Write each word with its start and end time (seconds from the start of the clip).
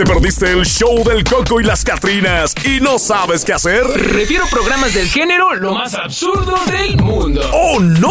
¿Te 0.00 0.06
perdiste 0.06 0.50
el 0.50 0.64
show 0.64 1.04
del 1.04 1.22
Coco 1.24 1.60
y 1.60 1.64
las 1.64 1.84
Catrinas 1.84 2.54
y 2.64 2.80
no 2.80 2.98
sabes 2.98 3.44
qué 3.44 3.52
hacer? 3.52 3.82
Refiero 3.84 4.46
programas 4.50 4.94
del 4.94 5.06
género 5.06 5.54
lo 5.54 5.74
más 5.74 5.92
absurdo 5.92 6.56
del 6.72 6.96
mundo. 6.96 7.42
¡Oh, 7.52 7.78
no! 7.80 8.08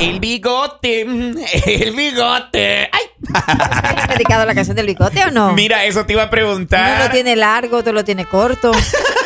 El 0.00 0.18
bigote, 0.18 1.02
el 1.64 1.94
bigote. 1.94 2.90
¡Ay! 2.90 3.02
¿Has 3.34 4.08
dedicado 4.08 4.44
la 4.44 4.52
canción 4.52 4.74
del 4.74 4.86
bigote 4.86 5.22
o 5.26 5.30
no? 5.30 5.52
Mira, 5.52 5.84
eso 5.84 6.04
te 6.06 6.14
iba 6.14 6.22
a 6.22 6.24
Uno 6.24 6.30
preguntar. 6.32 7.04
lo 7.04 7.10
tiene 7.12 7.36
largo, 7.36 7.76
otro 7.76 7.92
lo 7.92 8.04
tiene 8.04 8.24
corto. 8.24 8.72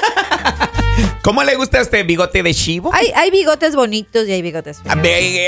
¿Cómo 1.25 1.43
le 1.43 1.55
gusta 1.55 1.79
a 1.79 1.83
usted 1.83 2.05
bigote 2.05 2.43
de 2.43 2.53
chivo? 2.53 2.91
Hay, 2.93 3.11
hay 3.17 3.31
bigotes 3.31 3.75
bonitos 3.75 4.29
y 4.29 4.33
hay 4.33 4.43
bigotes 4.43 4.83
feos. 4.83 4.95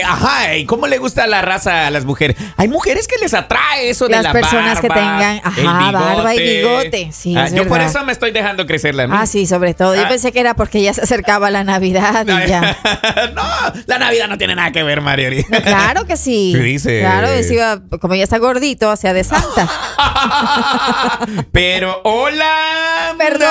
Ajá, 0.06 0.56
¿y 0.56 0.64
cómo 0.64 0.86
le 0.86 0.96
gusta 0.96 1.26
la 1.26 1.42
raza 1.42 1.86
a 1.86 1.90
las 1.90 2.06
mujeres? 2.06 2.34
Hay 2.56 2.66
mujeres 2.66 3.06
que 3.06 3.16
les 3.20 3.34
atrae 3.34 3.90
eso 3.90 4.06
de 4.06 4.12
Las 4.14 4.22
la 4.24 4.32
personas 4.32 4.80
que 4.80 4.88
tengan, 4.88 5.38
ajá, 5.44 5.90
barba 5.92 6.34
y 6.34 6.38
bigote. 6.40 7.10
Sí, 7.12 7.36
Ah, 7.36 7.44
es 7.44 7.52
yo 7.52 7.68
por 7.68 7.82
eso 7.82 8.02
me 8.04 8.12
estoy 8.12 8.30
dejando 8.30 8.64
crecer 8.64 8.94
la 8.94 9.06
mía. 9.06 9.18
Ah, 9.20 9.26
sí, 9.26 9.46
sobre 9.46 9.74
todo. 9.74 9.94
Yo 9.94 10.04
Ah. 10.06 10.08
pensé 10.08 10.32
que 10.32 10.40
era 10.40 10.54
porque 10.56 10.80
ya 10.80 10.94
se 10.94 11.02
acercaba 11.02 11.50
la 11.50 11.62
Navidad 11.62 12.24
y 12.26 12.48
ya. 12.48 12.74
no, 13.34 13.42
la 13.84 13.98
Navidad 13.98 14.28
no 14.28 14.38
tiene 14.38 14.54
nada 14.54 14.72
que 14.72 14.82
ver, 14.82 15.02
Mariori. 15.02 15.44
Claro 15.44 16.06
que 16.06 16.16
sí. 16.16 16.52
¿Qué 16.56 16.62
dice? 16.62 17.00
Claro, 17.00 17.28
iba- 17.38 17.82
como 18.00 18.14
ya 18.14 18.24
está 18.24 18.38
gordito, 18.38 18.90
hacia 18.90 19.12
de 19.12 19.24
Santa. 19.24 19.68
Pero, 21.52 22.00
hola. 22.04 23.14
Perdón, 23.18 23.48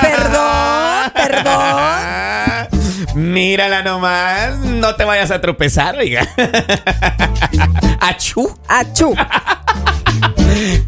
perdón, 0.00 0.85
perdón. 1.14 2.68
Mírala 3.14 3.82
nomás. 3.82 4.56
No 4.58 4.94
te 4.94 5.04
vayas 5.04 5.30
a 5.30 5.40
tropezar, 5.40 5.96
oiga. 5.96 6.26
Achú. 8.00 8.54
Achú. 8.68 9.14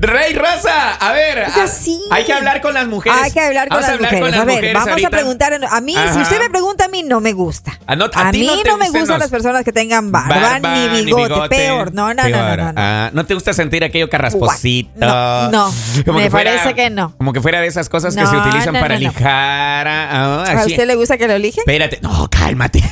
Rey 0.00 0.34
Raza, 0.34 0.94
a 0.94 1.12
ver. 1.12 1.44
A- 1.44 1.66
sí. 1.66 2.00
Hay 2.10 2.24
que 2.24 2.32
hablar 2.32 2.60
con 2.60 2.74
las 2.74 2.86
mujeres. 2.86 3.18
Hay 3.22 3.32
que 3.32 3.40
hablar 3.40 3.69
con 3.69 3.80
las 3.80 3.91
hablar 3.91 4.00
mujeres. 4.12 4.20
con 4.20 4.30
las 4.30 4.41
a 4.41 4.44
ver, 4.44 4.55
mujeres 4.56 4.74
vamos 4.74 4.88
ahorita. 4.91 5.08
a 5.08 5.10
preguntar. 5.10 5.60
A 5.70 5.80
mí, 5.80 5.94
si 6.12 6.19
usted 6.20 6.38
me 6.38 6.50
pregunta, 6.50 6.84
a 6.84 6.88
mí 6.88 7.02
no 7.02 7.20
me 7.20 7.33
gusta. 7.33 7.78
Ah, 7.86 7.96
no, 7.96 8.06
a 8.12 8.33
mí 8.33 8.48
no 8.64 8.77
me 8.78 8.91
gustan 8.91 9.18
las 9.18 9.30
personas 9.30 9.64
que 9.64 9.72
tengan 9.72 10.12
barba, 10.12 10.58
ni, 10.60 11.05
bigote, 11.05 11.48
Peor. 11.48 11.92
No, 11.94 12.14
no, 12.14 12.22
no, 12.22 12.28
no, 12.28 12.36
Peor. 12.36 12.58
no. 12.58 12.64
no. 12.66 12.72
Ah, 12.77 13.10
¿No 13.12 13.27
te 13.27 13.34
gusta 13.34 13.52
sentir 13.52 13.83
aquello 13.84 14.08
carrasposito? 14.08 14.91
No, 14.94 15.50
no, 15.50 15.74
Como 16.05 16.18
me 16.18 16.24
que 16.24 16.30
fuera- 16.30 16.50
parece 16.56 16.74
que 16.74 16.90
no. 16.90 17.14
Como 17.16 17.33
que 17.33 17.40
fuera 17.40 17.61
de 17.61 17.66
esas 17.66 17.88
cosas 17.88 18.14
que 18.14 18.27
se 18.27 18.36
utilizan 18.36 18.74
para 18.74 18.96
lijar. 18.96 19.88
ah, 19.88 20.44
¿A 20.48 20.64
usted 20.66 20.86
le 20.86 20.94
gusta 20.94 21.16
que 21.18 21.27
lo 21.27 21.34
eligen? 21.34 21.61
Espérate. 21.66 21.98
No, 22.02 22.27
cálmate. 22.48 22.82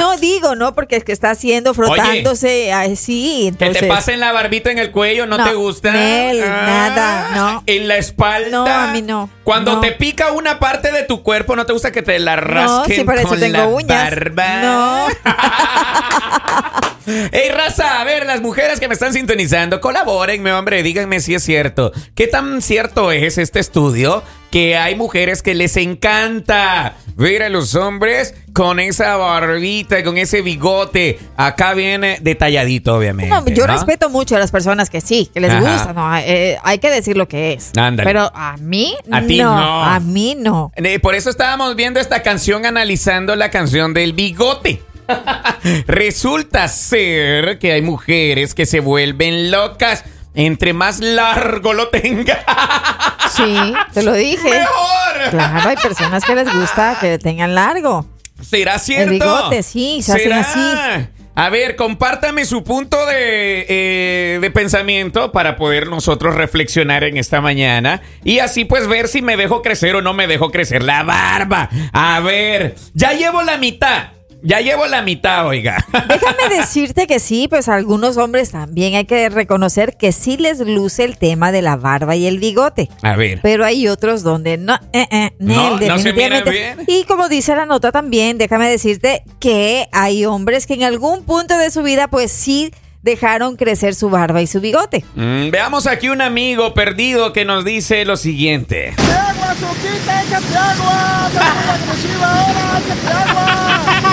No 0.00 0.16
digo, 0.16 0.56
no, 0.56 0.74
porque 0.74 0.96
es 0.96 1.04
que 1.04 1.12
está 1.12 1.30
haciendo, 1.30 1.74
frotándose 1.74 2.72
así. 2.72 3.52
que 3.58 3.68
te 3.68 3.86
pasen 3.86 4.18
la 4.18 4.32
barbita 4.32 4.70
en 4.70 4.78
el 4.78 4.90
cuello, 4.92 5.26
¿no, 5.26 5.36
No, 5.36 5.44
te 5.44 5.52
gusta? 5.52 5.92
Nel, 5.92 6.40
nada, 6.40 7.28
no. 7.34 7.62
En 7.66 7.86
la 7.86 7.98
espalda. 7.98 8.48
No, 8.50 8.66
a 8.66 8.86
mí 8.88 9.02
no. 9.02 9.28
Cuando 9.44 9.74
No. 9.74 9.80
te 9.80 9.92
pica 9.92 10.32
una 10.32 10.58
parte 10.58 10.90
de 10.90 11.02
tu 11.02 11.22
cuerpo, 11.22 11.54
¿no 11.54 11.66
te 11.66 11.74
gusta 11.74 11.92
que 11.92 12.00
te 12.00 12.18
la 12.18 12.36
No, 12.36 12.40
rasquen 12.42 12.96
sí, 12.96 13.04
por 13.04 13.18
eso 13.18 13.28
con 13.28 13.40
tengo 13.40 13.58
la 13.58 13.66
uñas. 13.68 13.88
barba? 14.10 14.62
No. 14.62 15.06
Ey, 17.32 17.50
raza, 17.50 18.00
a 18.00 18.04
ver, 18.04 18.26
las 18.26 18.40
mujeres 18.40 18.80
que 18.80 18.88
me 18.88 18.94
están 18.94 19.12
sintonizando, 19.12 19.80
colabórenme, 19.80 20.52
hombre, 20.52 20.82
díganme 20.82 21.20
si 21.20 21.34
es 21.34 21.42
cierto. 21.42 21.92
¿Qué 22.14 22.26
tan 22.26 22.62
cierto 22.62 23.12
es 23.12 23.38
este 23.38 23.58
estudio 23.60 24.22
que 24.50 24.76
hay 24.76 24.94
mujeres 24.96 25.42
que 25.42 25.54
les 25.54 25.76
encanta 25.76 26.94
ver 27.16 27.42
a 27.42 27.48
los 27.48 27.74
hombres 27.74 28.34
con 28.52 28.80
esa 28.80 29.16
barbita, 29.16 30.02
con 30.04 30.18
ese 30.18 30.42
bigote? 30.42 31.18
Acá 31.36 31.74
viene 31.74 32.18
detalladito, 32.20 32.96
obviamente. 32.96 33.34
No, 33.34 33.46
yo 33.48 33.66
¿no? 33.66 33.72
respeto 33.74 34.10
mucho 34.10 34.36
a 34.36 34.38
las 34.38 34.50
personas 34.50 34.90
que 34.90 35.00
sí, 35.00 35.30
que 35.32 35.40
les 35.40 35.50
Ajá. 35.52 35.60
gusta, 35.72 35.92
no, 35.92 36.16
eh, 36.18 36.58
hay 36.62 36.78
que 36.78 36.90
decir 36.90 37.16
lo 37.16 37.28
que 37.28 37.52
es. 37.54 37.72
Ándale. 37.76 38.08
Pero 38.08 38.30
a 38.34 38.56
mí 38.58 38.94
A 39.10 39.22
ti 39.22 39.38
no, 39.38 39.54
no. 39.56 39.84
a 39.84 40.00
mí 40.00 40.36
no. 40.38 40.72
Eh, 40.76 40.98
Por 40.98 41.14
eso 41.14 41.30
estábamos 41.30 41.76
viendo 41.76 42.00
esta 42.00 42.22
canción, 42.22 42.66
analizando 42.66 43.36
la 43.36 43.50
canción 43.50 43.94
del 43.94 44.12
bigote. 44.12 44.82
Resulta 45.86 46.68
ser 46.68 47.58
que 47.58 47.72
hay 47.72 47.82
mujeres 47.82 48.54
que 48.54 48.66
se 48.66 48.80
vuelven 48.80 49.50
locas 49.50 50.04
entre 50.34 50.72
más 50.72 51.00
largo 51.00 51.72
lo 51.72 51.88
tenga. 51.88 52.44
Sí, 53.30 53.72
te 53.94 54.02
lo 54.02 54.12
dije. 54.12 54.50
¡Mejor! 54.50 55.30
Claro, 55.30 55.68
hay 55.68 55.76
personas 55.76 56.24
que 56.24 56.34
les 56.34 56.52
gusta 56.52 56.98
que 57.00 57.16
tengan 57.16 57.54
largo. 57.54 58.04
¿Será 58.42 58.76
cierto? 58.80 59.12
bigote, 59.12 59.62
sí, 59.62 60.02
se 60.02 60.12
hacen 60.12 60.24
¿Será? 60.24 60.40
así. 60.40 61.08
A 61.36 61.48
ver, 61.48 61.76
compártame 61.76 62.44
su 62.44 62.64
punto 62.64 63.06
de, 63.06 63.66
eh, 63.68 64.38
de 64.40 64.50
pensamiento 64.50 65.30
para 65.30 65.54
poder 65.54 65.86
nosotros 65.86 66.34
reflexionar 66.34 67.04
en 67.04 67.18
esta 67.18 67.40
mañana 67.40 68.02
y 68.24 68.40
así 68.40 68.64
pues 68.64 68.88
ver 68.88 69.06
si 69.06 69.22
me 69.22 69.36
dejo 69.36 69.62
crecer 69.62 69.94
o 69.94 70.02
no 70.02 70.12
me 70.12 70.26
dejo 70.26 70.50
crecer 70.50 70.82
la 70.82 71.04
barba. 71.04 71.70
A 71.92 72.18
ver, 72.18 72.74
ya 72.94 73.12
llevo 73.12 73.42
la 73.42 73.58
mitad. 73.58 74.08
Ya 74.42 74.60
llevo 74.60 74.86
la 74.86 75.02
mitad, 75.02 75.46
oiga. 75.46 75.84
Déjame 76.08 76.56
decirte 76.56 77.06
que 77.06 77.18
sí, 77.18 77.48
pues 77.48 77.68
a 77.68 77.74
algunos 77.74 78.16
hombres 78.16 78.50
también 78.50 78.94
hay 78.94 79.04
que 79.04 79.28
reconocer 79.28 79.96
que 79.96 80.12
sí 80.12 80.36
les 80.36 80.60
luce 80.60 81.04
el 81.04 81.18
tema 81.18 81.52
de 81.52 81.62
la 81.62 81.76
barba 81.76 82.16
y 82.16 82.26
el 82.26 82.38
bigote. 82.38 82.88
A 83.02 83.16
ver. 83.16 83.40
Pero 83.42 83.64
hay 83.64 83.88
otros 83.88 84.22
donde 84.22 84.56
no, 84.56 84.74
eh, 84.92 85.06
eh, 85.10 85.30
No, 85.38 85.78
se 85.98 86.12
miran 86.12 86.44
bien. 86.44 86.78
Y 86.86 87.04
como 87.04 87.28
dice 87.28 87.54
la 87.54 87.66
nota 87.66 87.92
también, 87.92 88.38
déjame 88.38 88.68
decirte 88.68 89.22
que 89.38 89.86
hay 89.92 90.24
hombres 90.24 90.66
que 90.66 90.74
en 90.74 90.84
algún 90.84 91.24
punto 91.24 91.56
de 91.58 91.70
su 91.70 91.82
vida, 91.82 92.08
pues 92.08 92.30
sí 92.32 92.72
dejaron 93.02 93.56
crecer 93.56 93.94
su 93.94 94.10
barba 94.10 94.42
y 94.42 94.46
su 94.46 94.60
bigote. 94.60 95.04
Mm, 95.14 95.50
veamos 95.50 95.86
aquí 95.86 96.08
un 96.08 96.20
amigo 96.20 96.74
perdido 96.74 97.32
que 97.32 97.44
nos 97.44 97.64
dice 97.64 98.04
lo 98.04 98.16
siguiente. 98.16 98.94
agua, 98.98 99.54
Soquita, 99.54 100.22
échate 100.22 100.56
agua. 100.56 101.30
Exclusiva 101.76 102.46
ahora, 102.46 102.80
échate 102.84 103.12
agua. 103.12 104.09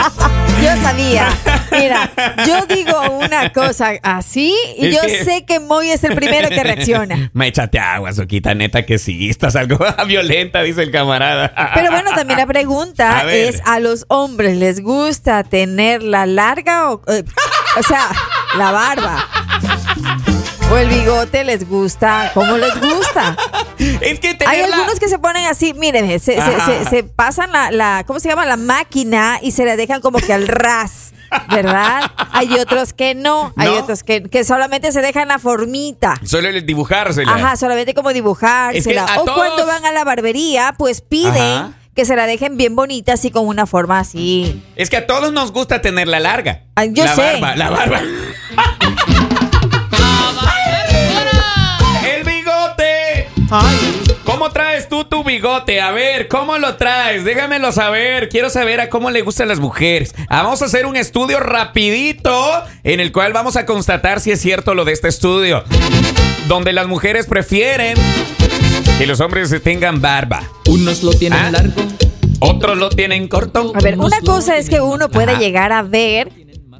Yo 0.62 0.76
sabía. 0.82 1.28
Mira, 1.72 2.10
yo 2.46 2.66
digo 2.66 3.00
una 3.12 3.50
cosa 3.52 3.92
así 4.02 4.54
y 4.76 4.88
Es 4.88 4.94
yo 4.96 5.00
que- 5.02 5.24
sé 5.24 5.44
que 5.46 5.58
Moy 5.58 5.88
es 5.90 6.04
el 6.04 6.14
primero 6.14 6.48
que 6.50 6.62
reacciona. 6.62 7.30
Me 7.32 7.46
échate 7.46 7.78
agua, 7.78 8.12
Soquita, 8.12 8.54
neta 8.54 8.84
que 8.84 8.98
sí. 8.98 9.30
Estás 9.30 9.56
algo 9.56 9.78
violenta, 10.06 10.60
dice 10.62 10.82
el 10.82 10.90
camarada. 10.90 11.52
Pero 11.74 11.90
bueno, 11.90 12.10
también 12.14 12.38
la 12.38 12.46
pregunta 12.46 13.20
A 13.20 13.32
es, 13.32 13.62
¿a 13.64 13.80
los 13.80 14.04
hombres 14.08 14.56
les 14.58 14.82
gusta 14.82 15.44
tener 15.44 16.02
la 16.02 16.26
larga 16.26 16.90
o, 16.90 17.00
eh, 17.06 17.24
o 17.78 17.82
sea, 17.82 18.08
la 18.58 18.70
barba? 18.72 19.26
¿O 20.70 20.76
el 20.76 20.88
bigote 20.88 21.42
les 21.44 21.66
gusta? 21.68 22.30
¿Cómo 22.34 22.56
les 22.58 22.78
gusta? 22.80 23.34
Es 24.00 24.20
que 24.20 24.36
Hay 24.46 24.60
algunos 24.60 24.98
que 25.00 25.08
se 25.08 25.18
ponen 25.18 25.46
así, 25.46 25.74
miren, 25.74 26.06
se, 26.08 26.18
se- 26.20 26.40
se- 26.60 26.84
se 26.88 27.02
pasan 27.04 27.52
la, 27.52 27.70
la, 27.70 28.04
¿cómo 28.06 28.20
se 28.20 28.28
llama? 28.28 28.46
La 28.46 28.56
máquina 28.56 29.38
y 29.42 29.52
se 29.52 29.64
la 29.64 29.76
dejan 29.76 30.00
como 30.00 30.18
que 30.18 30.32
al 30.32 30.48
ras, 30.48 31.12
¿verdad? 31.50 32.10
Hay 32.32 32.52
otros 32.54 32.92
que 32.92 33.14
no, 33.14 33.52
hay 33.56 33.68
¿No? 33.68 33.74
otros 33.78 34.02
que, 34.02 34.22
que 34.22 34.44
solamente 34.44 34.92
se 34.92 35.00
dejan 35.00 35.28
la 35.28 35.38
formita. 35.38 36.14
Solo 36.24 36.48
el 36.48 36.64
dibujársela. 36.66 37.32
Ajá, 37.34 37.56
solamente 37.56 37.94
como 37.94 38.12
dibujársela. 38.12 38.78
Es 38.78 38.86
que 38.86 38.98
a 38.98 39.20
o 39.20 39.24
todos- 39.24 39.36
cuando 39.38 39.66
van 39.66 39.84
a 39.84 39.92
la 39.92 40.04
barbería, 40.04 40.74
pues 40.78 41.00
piden 41.00 41.36
Ajá. 41.36 41.72
que 41.94 42.04
se 42.04 42.16
la 42.16 42.26
dejen 42.26 42.56
bien 42.56 42.74
bonita, 42.76 43.12
así 43.14 43.30
con 43.30 43.46
una 43.46 43.66
forma 43.66 43.98
así. 43.98 44.62
Es 44.76 44.90
que 44.90 44.96
a 44.96 45.06
todos 45.06 45.32
nos 45.32 45.52
gusta 45.52 45.80
tenerla 45.82 46.18
larga. 46.20 46.62
Ay, 46.74 46.90
yo 46.92 47.04
la 47.04 47.14
sé. 47.14 47.22
Barba, 47.40 47.56
la 47.56 47.70
barba. 47.70 48.00
¿Cómo 54.24 54.50
traes 54.50 54.88
tú 54.88 55.04
tu 55.04 55.24
bigote? 55.24 55.80
A 55.80 55.90
ver, 55.90 56.28
¿cómo 56.28 56.56
lo 56.58 56.76
traes? 56.76 57.24
Déjamelo 57.24 57.72
saber. 57.72 58.28
Quiero 58.28 58.48
saber 58.48 58.80
a 58.80 58.88
cómo 58.88 59.10
le 59.10 59.22
gustan 59.22 59.48
las 59.48 59.58
mujeres. 59.58 60.14
Ah, 60.28 60.42
Vamos 60.42 60.62
a 60.62 60.66
hacer 60.66 60.86
un 60.86 60.96
estudio 60.96 61.40
rapidito 61.40 62.32
en 62.84 63.00
el 63.00 63.10
cual 63.12 63.32
vamos 63.32 63.56
a 63.56 63.66
constatar 63.66 64.20
si 64.20 64.30
es 64.30 64.40
cierto 64.40 64.74
lo 64.74 64.84
de 64.84 64.92
este 64.92 65.08
estudio. 65.08 65.64
Donde 66.46 66.72
las 66.72 66.86
mujeres 66.86 67.26
prefieren 67.26 67.96
que 68.98 69.06
los 69.06 69.20
hombres 69.20 69.52
tengan 69.62 70.00
barba. 70.00 70.42
Unos 70.66 71.02
lo 71.02 71.12
tienen 71.12 71.38
¿Ah? 71.40 71.50
largo. 71.50 71.82
Otros 72.40 72.78
lo 72.78 72.88
tienen 72.88 73.26
corto. 73.28 73.72
A 73.74 73.80
ver, 73.80 73.98
una 73.98 74.20
cosa 74.20 74.56
es 74.58 74.70
que 74.70 74.80
uno 74.80 75.08
puede 75.10 75.32
Ajá. 75.32 75.40
llegar 75.40 75.72
a 75.72 75.82
ver 75.82 76.32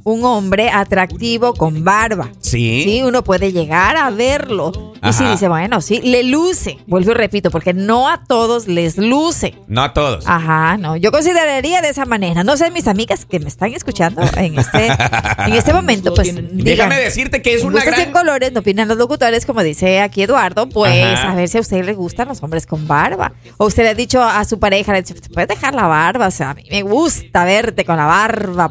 un 0.04 0.24
hombre 0.24 0.70
atractivo 0.70 1.52
con 1.54 1.84
barba. 1.84 2.30
Sí. 2.40 2.82
Sí, 2.84 3.02
uno 3.02 3.22
puede 3.24 3.52
llegar 3.52 3.96
a 3.96 4.08
verlo. 4.10 4.89
Y 5.02 5.12
si 5.12 5.24
Ajá. 5.24 5.32
dice, 5.32 5.48
bueno, 5.48 5.80
sí, 5.80 6.00
le 6.02 6.22
luce. 6.22 6.78
Vuelvo 6.86 7.12
y 7.12 7.14
repito, 7.14 7.50
porque 7.50 7.72
no 7.72 8.08
a 8.08 8.22
todos 8.24 8.68
les 8.68 8.98
luce. 8.98 9.54
No 9.66 9.82
a 9.82 9.92
todos. 9.94 10.26
Ajá, 10.26 10.76
no, 10.76 10.96
yo 10.96 11.10
consideraría 11.10 11.80
de 11.80 11.88
esa 11.88 12.04
manera. 12.04 12.44
No 12.44 12.56
sé, 12.56 12.70
mis 12.70 12.86
amigas 12.86 13.24
que 13.24 13.40
me 13.40 13.48
están 13.48 13.72
escuchando 13.72 14.22
en 14.36 14.58
este, 14.58 14.86
en 15.46 15.52
este 15.52 15.72
momento, 15.72 16.12
pues 16.12 16.34
digan, 16.34 16.48
Déjame 16.64 16.96
decirte 16.96 17.40
que 17.40 17.54
es 17.54 17.62
en 17.62 17.68
una 17.68 17.82
gran... 17.84 18.12
colores, 18.12 18.52
no 18.52 18.60
opinan 18.60 18.88
los 18.88 18.98
locutores, 18.98 19.46
como 19.46 19.62
dice 19.62 20.00
aquí 20.00 20.22
Eduardo, 20.22 20.68
pues 20.68 21.14
Ajá. 21.18 21.32
a 21.32 21.34
ver 21.34 21.48
si 21.48 21.58
a 21.58 21.60
usted 21.62 21.84
le 21.84 21.94
gustan 21.94 22.28
los 22.28 22.42
hombres 22.42 22.66
con 22.66 22.86
barba. 22.86 23.32
O 23.56 23.66
usted 23.66 23.84
le 23.84 23.88
ha 23.90 23.94
dicho 23.94 24.22
a 24.22 24.44
su 24.44 24.58
pareja, 24.58 24.92
le 24.92 24.98
ha 24.98 25.02
dicho, 25.02 25.14
puedes 25.32 25.48
dejar 25.48 25.74
la 25.74 25.86
barba, 25.86 26.26
o 26.26 26.30
sea, 26.30 26.50
a 26.50 26.54
mí 26.54 26.64
me 26.70 26.82
gusta 26.82 27.44
verte 27.44 27.84
con 27.84 27.96
la 27.96 28.04
barba 28.04 28.70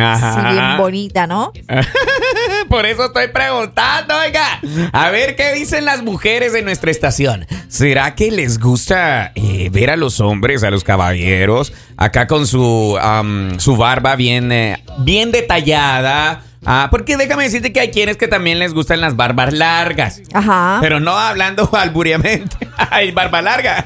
así 0.00 0.40
bien 0.40 0.58
Ajá. 0.58 0.76
bonita, 0.78 1.26
¿no? 1.26 1.52
Por 2.72 2.86
eso 2.86 3.04
estoy 3.04 3.28
preguntando, 3.28 4.14
oiga. 4.16 4.58
A 4.92 5.10
ver 5.10 5.36
qué 5.36 5.52
dicen 5.52 5.84
las 5.84 6.02
mujeres 6.02 6.54
de 6.54 6.62
nuestra 6.62 6.90
estación. 6.90 7.46
¿Será 7.68 8.14
que 8.14 8.30
les 8.30 8.58
gusta 8.58 9.30
eh, 9.34 9.68
ver 9.70 9.90
a 9.90 9.96
los 9.96 10.20
hombres, 10.20 10.64
a 10.64 10.70
los 10.70 10.82
caballeros, 10.82 11.74
acá 11.98 12.26
con 12.26 12.46
su, 12.46 12.96
am, 12.98 13.60
su 13.60 13.76
barba 13.76 14.16
bien, 14.16 14.50
eh, 14.52 14.82
bien 15.00 15.32
detallada? 15.32 16.44
Ah, 16.64 16.88
porque 16.90 17.16
déjame 17.16 17.42
decirte 17.44 17.72
que 17.74 17.80
hay 17.80 17.90
quienes 17.90 18.16
que 18.16 18.28
también 18.28 18.58
les 18.58 18.72
gustan 18.72 19.00
las 19.02 19.16
barbas 19.16 19.52
largas. 19.52 20.22
Ajá. 20.32 20.78
Pero 20.80 20.98
no 20.98 21.10
hablando 21.18 21.68
alburiamente. 21.76 22.56
El 22.98 23.12
barba 23.12 23.42
larga. 23.42 23.84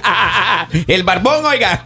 El 0.87 1.03
barbón, 1.03 1.44
oiga. 1.44 1.83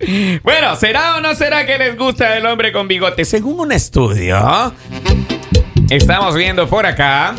Bueno, 0.42 0.76
¿será 0.76 1.16
o 1.16 1.20
no 1.20 1.34
será 1.34 1.66
que 1.66 1.78
les 1.78 1.96
gusta 1.96 2.36
el 2.36 2.46
hombre 2.46 2.72
con 2.72 2.88
bigote? 2.88 3.24
Según 3.24 3.60
un 3.60 3.72
estudio, 3.72 4.72
estamos 5.90 6.34
viendo 6.34 6.68
por 6.68 6.86
acá. 6.86 7.34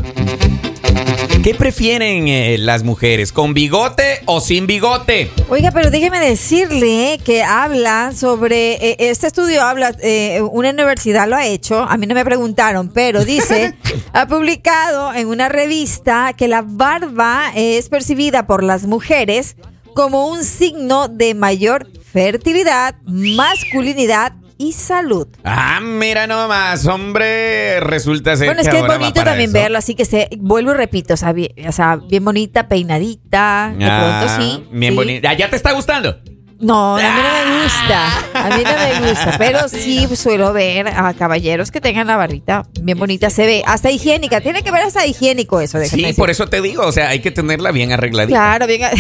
¿Qué 1.44 1.56
prefieren 1.56 2.28
eh, 2.28 2.58
las 2.60 2.84
mujeres? 2.84 3.32
¿Con 3.32 3.56
bigote 3.56 4.22
o 4.26 4.40
sin 4.42 4.68
bigote? 4.68 5.32
Oiga, 5.50 5.72
pero 5.72 5.90
déjeme 5.90 6.20
decirle 6.20 7.20
que 7.26 7.42
habla 7.42 8.12
sobre, 8.14 8.74
eh, 8.74 8.96
este 9.00 9.26
estudio 9.26 9.64
habla, 9.64 9.96
eh, 10.04 10.40
una 10.52 10.70
universidad 10.70 11.28
lo 11.28 11.36
ha 11.36 11.48
hecho, 11.48 11.80
a 11.80 11.98
mí 11.98 12.06
no 12.06 12.14
me 12.14 12.24
preguntaron, 12.24 12.90
pero 12.90 13.26
dice, 13.26 13.74
ha 14.14 14.28
publicado 14.28 15.16
en 15.16 15.30
una 15.30 15.50
revista 15.50 16.34
que 16.38 16.48
la 16.48 16.62
barba 16.64 17.52
es 17.56 17.90
percibida 17.90 18.46
por 18.46 18.64
las 18.64 18.86
mujeres 18.86 19.56
como 19.96 20.28
un 20.28 20.44
signo 20.44 21.08
de 21.08 21.34
mayor 21.34 21.88
fertilidad, 22.12 22.96
masculinidad 23.06 24.34
y 24.58 24.74
salud. 24.74 25.28
Ah, 25.44 25.80
mira 25.82 26.28
nomás, 26.28 26.86
hombre, 26.86 27.80
resulta 27.80 28.36
ser 28.36 28.48
Bueno, 28.48 28.62
es 28.62 28.68
que 28.68 28.76
que 28.76 28.82
es 28.82 28.88
bonito 28.88 29.24
también 29.24 29.50
eso. 29.50 29.60
verlo, 29.60 29.78
así 29.80 29.96
que 29.96 30.06
se, 30.06 30.30
vuelvo 30.38 30.72
y 30.72 30.76
repito, 30.76 31.16
o 31.16 31.18
sea, 31.18 31.32
bien, 31.34 31.50
o 31.68 31.72
sea, 31.72 31.96
bien 31.96 32.24
bonita, 32.24 32.68
peinadita, 32.68 33.74
de 33.76 33.86
Ah, 33.86 34.20
pronto 34.28 34.42
sí. 34.44 34.64
Bien 34.72 34.94
sí. 34.94 34.98
bonita. 34.98 35.30
Ah, 35.32 35.34
¿Ya 35.34 35.50
te 35.50 35.56
está 35.56 35.72
gustando? 35.72 36.20
No, 36.60 36.96
a 36.96 37.00
mí 37.02 37.04
no 37.08 37.50
me 37.56 37.64
gusta. 37.64 38.08
A 38.36 38.56
mí 38.56 38.64
no 38.64 39.02
me 39.02 39.10
gusta. 39.10 39.36
Pero 39.40 39.68
sí 39.68 40.08
suelo 40.16 40.54
ver 40.54 40.90
a 40.90 41.12
caballeros 41.16 41.72
que 41.72 41.82
tengan 41.82 42.06
la 42.06 42.18
barbita 42.18 42.68
bien 42.80 43.00
bonita. 43.00 43.32
Se 43.32 43.48
ve 43.48 43.64
hasta 43.66 43.90
higiénica. 43.90 44.42
Tiene 44.42 44.62
que 44.62 44.70
ver 44.72 44.84
hasta 44.84 45.04
higiénico 45.08 45.60
eso. 45.60 45.80
Sí, 45.84 46.00
decir. 46.04 46.16
por 46.16 46.30
eso 46.30 46.46
te 46.50 46.62
digo, 46.62 46.86
o 46.86 46.92
sea, 46.92 47.10
hay 47.10 47.20
que 47.20 47.32
tenerla 47.32 47.72
bien 47.72 47.92
arregladita. 47.94 48.38
Claro, 48.38 48.68
bien. 48.68 48.82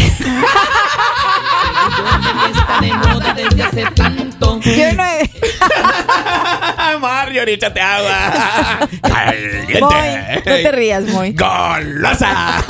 Está 2.51 2.79
de 2.81 2.93
moda 2.93 3.33
desde 3.33 3.63
hace 3.63 3.85
tanto. 3.91 4.59
Yo 4.61 4.93
no 4.93 5.03
he- 5.05 5.29
Mario, 7.33 7.53
échate 7.53 7.79
agua. 7.79 8.89
Caliente. 9.01 9.79
No 9.79 9.89
te 10.43 10.71
rías, 10.73 11.03
Moy. 11.05 11.31
¡Golosa! 11.33 12.61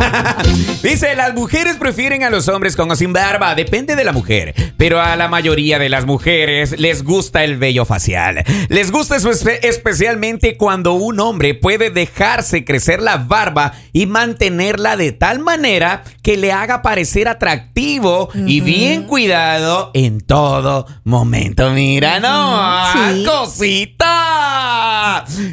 Dice, 0.84 1.16
las 1.16 1.34
mujeres 1.34 1.78
prefieren 1.78 2.24
a 2.24 2.30
los 2.30 2.48
hombres 2.48 2.76
con 2.76 2.90
o 2.92 2.96
sin 2.96 3.12
barba. 3.12 3.56
Depende 3.56 3.96
de 3.96 4.04
la 4.04 4.12
mujer. 4.12 4.54
Pero 4.78 5.02
a 5.02 5.16
la 5.16 5.28
mayoría 5.28 5.80
de 5.80 5.90
las 5.90 6.06
mujeres 6.06 6.80
les 6.80 7.04
gusta 7.04 7.44
el 7.44 7.58
vello 7.58 7.86
facial. 7.86 8.44
Les 8.70 8.92
gusta 8.92 9.16
eso 9.16 9.32
espe- 9.32 9.60
especialmente 9.64 10.58
cuando 10.58 10.94
un 10.94 11.20
hombre 11.20 11.54
puede 11.56 11.90
dejarse 11.90 12.64
crecer 12.64 13.02
la 13.02 13.18
barba 13.18 13.74
y 13.94 14.06
mantenerla 14.06 14.96
de 14.96 15.12
tal 15.12 15.40
manera 15.40 16.04
que 16.22 16.38
le 16.38 16.52
haga 16.52 16.82
parecer 16.84 17.28
atractivo 17.28 18.30
y 18.46 18.62
bien 18.62 19.04
cuidado 19.04 19.90
en 19.96 20.22
todo 20.22 20.86
momento. 21.04 21.72
Mira, 21.72 22.20
no, 22.20 22.92
Sí. 23.14 23.24
cosita. 23.26 24.51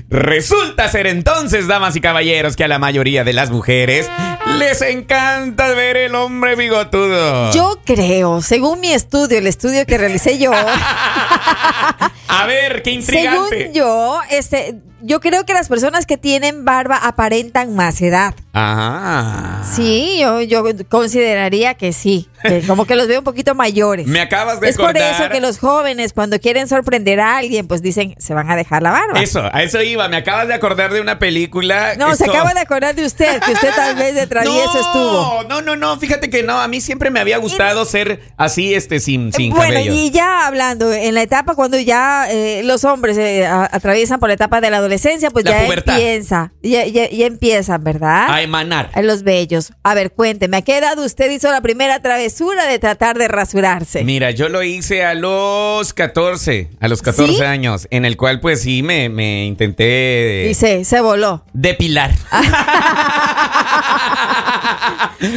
Resulta 0.08 0.88
ser 0.88 1.06
entonces, 1.06 1.66
damas 1.66 1.96
y 1.96 2.00
caballeros, 2.00 2.56
que 2.56 2.64
a 2.64 2.68
la 2.68 2.78
mayoría 2.78 3.24
de 3.24 3.32
las 3.32 3.50
mujeres 3.50 4.10
les 4.58 4.82
encanta 4.82 5.68
ver 5.74 5.96
el 5.96 6.14
hombre 6.14 6.56
bigotudo. 6.56 7.52
Yo 7.52 7.78
creo, 7.84 8.40
según 8.42 8.80
mi 8.80 8.92
estudio, 8.92 9.38
el 9.38 9.46
estudio 9.46 9.84
que 9.86 9.98
realicé 9.98 10.38
yo, 10.38 10.52
A 12.28 12.46
ver, 12.46 12.82
qué 12.82 12.90
intrigante. 12.90 13.58
según 13.58 13.74
yo, 13.74 14.20
este, 14.30 14.76
yo 15.00 15.20
creo 15.20 15.44
que 15.44 15.54
las 15.54 15.68
personas 15.68 16.06
que 16.06 16.16
tienen 16.16 16.64
barba 16.64 16.96
aparentan 16.96 17.74
más 17.74 18.00
edad. 18.00 18.34
Ajá. 18.58 19.62
Sí, 19.64 20.18
yo, 20.20 20.40
yo 20.42 20.64
consideraría 20.88 21.74
que 21.74 21.92
sí. 21.92 22.28
que 22.42 22.62
como 22.62 22.86
que 22.86 22.96
los 22.96 23.06
veo 23.08 23.20
un 23.20 23.24
poquito 23.24 23.54
mayores. 23.54 24.06
Me 24.06 24.20
acabas 24.20 24.60
de 24.60 24.68
es 24.68 24.76
por 24.76 24.96
eso 24.96 25.28
que 25.30 25.40
los 25.40 25.58
jóvenes, 25.58 26.12
cuando 26.12 26.38
quieren 26.40 26.68
sorprender 26.68 27.20
a 27.20 27.38
alguien, 27.38 27.66
pues 27.68 27.82
dicen, 27.82 28.14
se 28.18 28.34
van 28.34 28.50
a 28.50 28.56
dejar 28.56 28.82
la 28.82 28.90
barba. 28.90 29.20
Eso, 29.20 29.42
a 29.52 29.62
eso 29.62 29.82
iba. 29.82 30.08
Me 30.08 30.16
acabas 30.16 30.48
de 30.48 30.54
acordar 30.54 30.92
de 30.92 31.00
una 31.00 31.18
película. 31.18 31.94
No, 31.96 32.14
se 32.14 32.24
acaba 32.24 32.54
de 32.54 32.60
acordar 32.60 32.94
de 32.94 33.04
usted, 33.04 33.40
que 33.40 33.52
usted 33.52 33.70
tal 33.74 33.96
vez 33.96 34.14
de 34.14 34.26
travieso 34.26 34.74
no, 34.74 34.80
estuvo. 34.80 35.44
No, 35.48 35.62
no, 35.62 35.76
no, 35.76 35.98
fíjate 35.98 36.30
que 36.30 36.42
no, 36.42 36.60
a 36.60 36.68
mí 36.68 36.80
siempre 36.80 37.10
me 37.10 37.20
había 37.20 37.38
gustado 37.38 37.84
ser 37.84 38.20
así, 38.36 38.74
este, 38.74 39.00
sin, 39.00 39.32
sin 39.32 39.50
bueno, 39.54 39.74
cabello. 39.74 39.92
y 39.92 40.10
ya 40.10 40.46
hablando, 40.46 40.92
en 40.92 41.14
la 41.14 41.22
etapa 41.22 41.54
cuando 41.54 41.78
ya 41.78 42.26
eh, 42.30 42.62
los 42.64 42.84
hombres 42.84 43.16
eh, 43.18 43.46
atraviesan 43.46 44.20
por 44.20 44.28
la 44.28 44.34
etapa 44.34 44.60
de 44.60 44.70
la 44.70 44.78
adolescencia, 44.78 45.30
pues 45.30 45.44
La 45.44 45.52
ya 45.52 45.64
pubertad. 45.64 45.94
empieza, 45.94 46.52
ya, 46.62 46.86
ya, 46.86 47.08
ya 47.10 47.26
empiezan, 47.26 47.82
¿verdad? 47.84 48.26
Emanar. 48.48 48.90
A 48.94 49.02
los 49.02 49.22
bellos. 49.22 49.72
A 49.82 49.94
ver, 49.94 50.12
cuénteme, 50.12 50.56
¿a 50.56 50.62
qué 50.62 50.78
edad 50.78 50.98
usted 50.98 51.30
hizo 51.30 51.50
la 51.50 51.60
primera 51.60 52.00
travesura 52.02 52.66
de 52.66 52.78
tratar 52.78 53.16
de 53.18 53.28
rasurarse? 53.28 54.04
Mira, 54.04 54.30
yo 54.32 54.48
lo 54.48 54.62
hice 54.62 55.04
a 55.04 55.14
los 55.14 55.92
14, 55.94 56.70
a 56.80 56.88
los 56.88 57.02
14 57.02 57.34
¿Sí? 57.34 57.42
años, 57.42 57.86
en 57.90 58.04
el 58.04 58.16
cual 58.16 58.40
pues 58.40 58.62
sí 58.62 58.82
me, 58.82 59.08
me 59.08 59.46
intenté 59.46 60.48
Y 60.50 60.54
se, 60.54 60.84
se 60.84 61.00
voló. 61.00 61.44
depilar. 61.52 62.12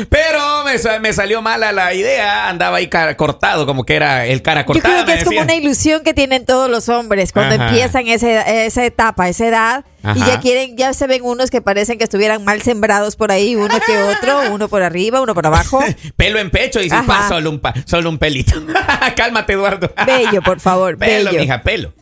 Pero 0.10 0.64
me, 0.64 1.00
me 1.00 1.14
salió 1.14 1.42
mala 1.42 1.72
la 1.72 1.94
idea, 1.94 2.50
andaba 2.50 2.78
ahí 2.78 2.88
cara 2.88 3.16
cortado, 3.18 3.66
como 3.66 3.84
que 3.84 3.96
era 3.96 4.26
el 4.26 4.42
cara 4.42 4.62
Yo 4.62 4.68
cortada. 4.68 4.94
creo 4.94 5.06
que 5.06 5.14
es 5.14 5.24
como 5.24 5.42
una 5.42 5.56
ilusión 5.56 6.04
que 6.04 6.14
tienen 6.14 6.46
todos 6.46 6.70
los 6.70 6.90
hombres 6.90 7.32
cuando 7.32 7.56
Ajá. 7.56 7.70
empiezan 7.70 8.08
ese- 8.08 8.66
esa 8.66 8.86
etapa, 8.86 9.28
esa 9.30 9.48
edad, 9.48 9.86
y 10.16 10.20
ya 10.20 10.40
quieren, 10.40 10.76
ya 10.78 10.94
se 10.94 11.08
ven 11.08 11.22
unos 11.24 11.50
que 11.52 11.62
parecen 11.62 11.98
que 11.98 12.04
estuvieran 12.04 12.44
mal 12.44 12.62
sembrados 12.62 13.16
por 13.16 13.32
ahí, 13.32 13.56
uno 13.56 13.76
que 13.86 13.98
otro, 14.04 14.42
uno 14.54 14.68
por 14.68 14.82
arriba, 14.84 15.22
uno 15.22 15.34
por 15.34 15.46
abajo. 15.46 15.80
Pelo 16.16 16.40
en 16.40 16.50
pecho 16.50 16.80
y 16.80 16.84
dices, 16.84 17.00
pa, 17.06 17.28
solo 17.28 17.50
un, 17.50 17.60
pa- 17.60 17.74
solo 17.86 18.10
un 18.10 18.18
pelito. 18.18 18.54
Cálmate, 19.16 19.54
Eduardo. 19.54 19.92
Bello, 20.06 20.42
por 20.42 20.60
favor, 20.60 20.98
Pelo, 20.98 21.30
bello. 21.32 21.42
mija, 21.42 21.62
pelo. 21.62 21.94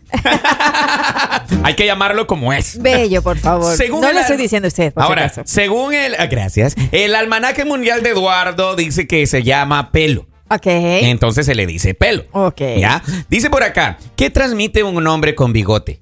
Hay 1.63 1.75
que 1.75 1.85
llamarlo 1.85 2.25
como 2.27 2.53
es. 2.53 2.81
Bello, 2.81 3.21
por 3.21 3.37
favor. 3.37 3.75
Según 3.75 4.01
no 4.01 4.09
el 4.09 4.15
al- 4.17 4.21
estoy 4.21 4.37
diciendo 4.37 4.67
a 4.67 4.69
usted, 4.69 4.93
por 4.93 5.03
Ahora, 5.03 5.31
según 5.45 5.93
el. 5.93 6.15
ah, 6.17 6.25
Gracias. 6.27 6.75
El 6.91 7.15
almanaque 7.15 7.65
mundial 7.65 8.01
de 8.03 8.11
Eduardo 8.11 8.75
dice 8.75 9.07
que 9.07 9.25
se 9.27 9.43
llama 9.43 9.91
pelo. 9.91 10.27
Ok. 10.49 10.65
Entonces 10.65 11.45
se 11.45 11.53
le 11.53 11.65
dice 11.67 11.93
pelo. 11.93 12.25
Ok. 12.31 12.61
¿Ya? 12.79 13.03
Dice 13.29 13.49
por 13.49 13.61
acá, 13.63 13.97
¿qué 14.15 14.29
transmite 14.29 14.83
un 14.83 15.05
hombre 15.05 15.35
con 15.35 15.53
bigote? 15.53 16.01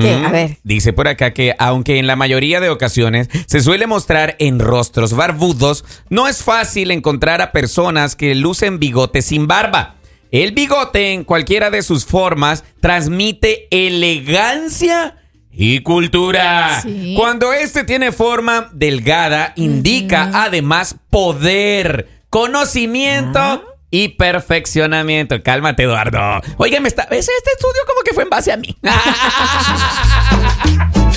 ¿Qué? 0.00 0.14
A 0.26 0.30
ver. 0.30 0.58
Dice 0.64 0.92
por 0.92 1.06
acá 1.06 1.32
que 1.32 1.54
aunque 1.58 1.98
en 1.98 2.06
la 2.06 2.16
mayoría 2.16 2.60
de 2.60 2.70
ocasiones 2.70 3.28
se 3.46 3.60
suele 3.60 3.86
mostrar 3.86 4.34
en 4.40 4.58
rostros 4.58 5.12
barbudos, 5.12 5.84
no 6.10 6.26
es 6.26 6.42
fácil 6.42 6.90
encontrar 6.90 7.40
a 7.40 7.52
personas 7.52 8.16
que 8.16 8.34
lucen 8.34 8.78
bigote 8.80 9.22
sin 9.22 9.46
barba. 9.46 9.94
El 10.32 10.52
bigote 10.52 11.12
en 11.12 11.22
cualquiera 11.22 11.70
de 11.70 11.82
sus 11.82 12.04
formas 12.04 12.64
transmite 12.80 13.68
elegancia 13.70 15.16
y 15.52 15.80
cultura. 15.80 16.80
Sí. 16.82 17.14
Cuando 17.16 17.52
este 17.52 17.84
tiene 17.84 18.10
forma 18.12 18.68
delgada, 18.72 19.52
indica 19.56 20.30
además 20.34 20.96
poder, 21.10 22.08
conocimiento 22.28 23.38
Ah. 23.38 23.62
Y 23.90 24.08
perfeccionamiento. 24.08 25.42
Cálmate, 25.42 25.84
Eduardo. 25.84 26.40
Oiga, 26.56 26.80
me 26.80 26.88
está. 26.88 27.04
Este 27.04 27.32
estudio 27.32 27.82
como 27.86 28.00
que 28.02 28.12
fue 28.12 28.24
en 28.24 28.30
base 28.30 28.52
a 28.52 28.56
mí. 28.56 28.76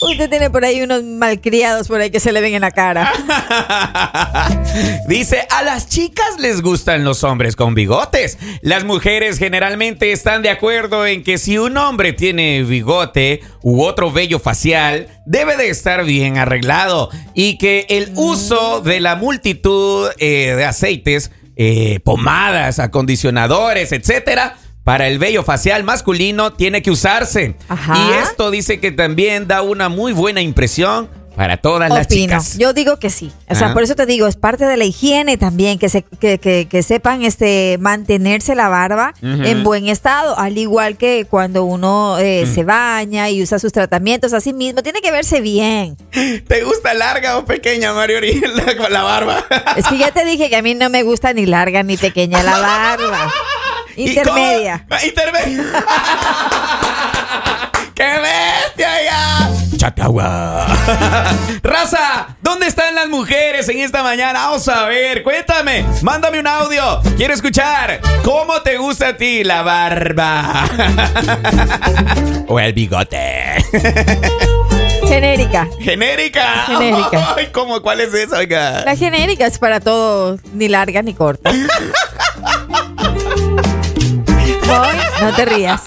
Usted 0.00 0.28
tiene 0.28 0.50
por 0.50 0.64
ahí 0.64 0.82
unos 0.82 1.02
malcriados 1.02 1.88
por 1.88 2.00
ahí 2.00 2.10
que 2.10 2.20
se 2.20 2.30
le 2.30 2.40
ven 2.40 2.54
en 2.54 2.60
la 2.60 2.70
cara. 2.70 3.12
Dice, 5.08 5.46
a 5.50 5.62
las 5.62 5.88
chicas 5.88 6.38
les 6.38 6.60
gustan 6.60 7.02
los 7.02 7.24
hombres 7.24 7.56
con 7.56 7.74
bigotes. 7.74 8.38
Las 8.60 8.84
mujeres 8.84 9.38
generalmente 9.38 10.12
están 10.12 10.42
de 10.42 10.50
acuerdo 10.50 11.06
en 11.06 11.24
que 11.24 11.38
si 11.38 11.56
un 11.56 11.78
hombre 11.78 12.12
tiene 12.12 12.62
bigote 12.62 13.40
u 13.62 13.82
otro 13.82 14.12
vello 14.12 14.38
facial, 14.38 15.08
debe 15.24 15.56
de 15.56 15.70
estar 15.70 16.04
bien 16.04 16.36
arreglado 16.36 17.08
y 17.34 17.56
que 17.56 17.86
el 17.88 18.12
uso 18.16 18.82
de 18.82 19.00
la 19.00 19.16
multitud 19.16 20.10
eh, 20.18 20.54
de 20.56 20.64
aceites, 20.64 21.30
eh, 21.56 22.00
pomadas, 22.04 22.78
acondicionadores, 22.78 23.92
etcétera, 23.92 24.56
para 24.84 25.08
el 25.08 25.18
vello 25.18 25.42
facial 25.42 25.82
masculino 25.82 26.52
tiene 26.52 26.82
que 26.82 26.90
usarse. 26.90 27.56
Ajá. 27.68 27.96
Y 27.96 28.22
esto 28.22 28.50
dice 28.50 28.78
que 28.78 28.92
también 28.92 29.48
da 29.48 29.62
una 29.62 29.88
muy 29.88 30.12
buena 30.12 30.40
impresión 30.42 31.08
Para 31.36 31.58
todas 31.58 31.90
las 31.90 32.08
chicas. 32.08 32.56
Yo 32.58 32.72
digo 32.72 32.98
que 32.98 33.10
sí. 33.10 33.30
O 33.48 33.54
sea, 33.54 33.66
Ajá. 33.66 33.74
por 33.74 33.82
eso 33.82 33.94
te 33.94 34.06
digo, 34.06 34.26
es 34.26 34.36
parte 34.36 34.64
de 34.64 34.76
la 34.78 34.84
higiene 34.86 35.36
también, 35.36 35.78
que, 35.78 35.88
se, 35.90 36.02
que, 36.02 36.38
que- 36.38 36.66
que 36.68 36.82
sepan 36.82 37.22
este 37.22 37.76
mantenerse 37.78 38.54
la 38.54 38.68
barba 38.70 39.12
en 39.22 39.62
buen 39.62 39.86
estado, 39.88 40.38
al 40.38 40.56
igual 40.56 40.96
que 40.96 41.26
cuando 41.28 41.64
uno 41.64 42.18
eh, 42.18 42.46
se 42.52 42.64
baña 42.64 43.28
y 43.30 43.42
usa 43.42 43.58
sus 43.58 43.72
tratamientos, 43.72 44.32
así 44.32 44.52
mismo, 44.54 44.82
tiene 44.82 45.00
que 45.02 45.10
verse 45.12 45.40
bien. 45.42 45.96
¿Te 46.48 46.62
gusta 46.64 46.94
larga 46.94 47.36
o 47.36 47.44
pequeña, 47.44 47.92
Mario 47.92 48.18
la, 48.54 48.76
con 48.76 48.92
la 48.92 49.02
barba? 49.02 49.44
Es 49.76 49.86
que 49.86 49.98
ya 49.98 50.10
te 50.12 50.24
dije 50.24 50.48
que 50.48 50.56
a 50.56 50.62
mí 50.62 50.74
no 50.74 50.88
me 50.88 51.02
gusta 51.02 51.32
ni 51.34 51.44
larga 51.44 51.82
ni 51.82 51.96
pequeña 51.98 52.42
la 52.42 52.58
barba. 52.58 53.30
¿Y 53.96 54.08
Intermedia. 54.08 54.86
cómo? 54.88 55.00
Intermedia. 55.04 55.64
Chacagua. 59.86 60.66
Raza, 61.62 62.36
¿dónde 62.42 62.66
están 62.66 62.96
las 62.96 63.08
mujeres 63.08 63.68
en 63.68 63.78
esta 63.78 64.02
mañana? 64.02 64.46
Vamos 64.46 64.66
a 64.68 64.84
ver, 64.86 65.22
cuéntame, 65.22 65.84
mándame 66.02 66.40
un 66.40 66.48
audio. 66.48 67.00
Quiero 67.16 67.32
escuchar 67.32 68.00
cómo 68.24 68.62
te 68.62 68.78
gusta 68.78 69.10
a 69.10 69.16
ti 69.16 69.44
la 69.44 69.62
barba. 69.62 70.64
o 72.48 72.58
el 72.58 72.72
bigote. 72.72 73.64
Genérica. 75.06 75.68
Genérica. 75.78 76.64
Genérica. 76.66 77.34
Ay, 77.36 77.46
¿cómo? 77.52 77.80
¿Cuál 77.80 78.00
es 78.00 78.12
esa, 78.12 78.38
oiga? 78.38 78.82
La 78.84 78.96
genérica 78.96 79.46
es 79.46 79.60
para 79.60 79.78
todo, 79.78 80.36
ni 80.52 80.66
larga 80.66 81.00
ni 81.02 81.14
corta. 81.14 81.52
Voy, 84.66 84.96
no 85.20 85.32
te 85.36 85.44
rías. 85.44 85.84